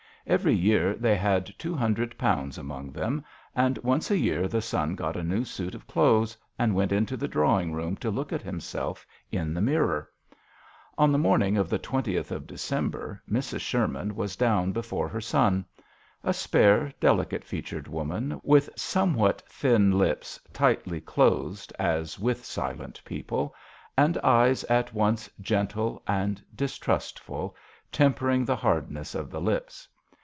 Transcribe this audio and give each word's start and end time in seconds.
Every 0.27 0.53
year 0.53 0.93
they 0.93 1.15
had 1.15 1.47
two 1.57 1.73
hundred 1.75 2.15
pounds 2.15 2.59
among 2.59 2.91
them, 2.91 3.25
and 3.55 3.79
once 3.79 4.11
a 4.11 4.17
year 4.17 4.47
the 4.47 4.61
son 4.61 4.93
got 4.93 5.17
a 5.17 5.23
new 5.23 5.43
suit 5.43 5.73
of 5.73 5.87
clothes 5.87 6.37
and 6.59 6.75
went 6.75 6.91
into 6.91 7.17
the 7.17 7.27
draw 7.27 7.59
ing 7.59 7.73
room 7.73 7.97
to 7.97 8.11
look 8.11 8.31
at 8.31 8.43
himself 8.43 9.03
in 9.31 9.55
the 9.55 9.61
mirror. 9.61 10.11
On 10.95 11.11
the 11.11 11.17
morning 11.17 11.57
of 11.57 11.71
the 11.71 11.79
20th 11.79 12.29
of 12.29 12.45
December 12.45 13.19
Mrs. 13.27 13.61
Sherman 13.61 14.15
was 14.15 14.35
down 14.35 14.71
before 14.71 15.07
her 15.07 15.21
son. 15.21 15.65
A 16.23 16.35
spare, 16.35 16.93
delicate 16.99 17.43
featured 17.43 17.87
woman, 17.87 18.39
with 18.43 18.69
somewhat 18.75 19.41
thin 19.49 19.97
lips 19.97 20.39
tightly 20.53 21.01
closed 21.01 21.73
as 21.79 22.19
with 22.19 22.45
silent 22.45 23.01
people, 23.05 23.55
and 23.97 24.19
eyes 24.19 24.63
at 24.65 24.93
once 24.93 25.31
gentle 25.41 26.03
and 26.05 26.43
distrustful, 26.55 27.55
tem 27.91 28.13
pering 28.13 28.45
the 28.45 28.55
hardness 28.55 29.15
of 29.15 29.31
the 29.31 29.41
lips. 29.41 29.87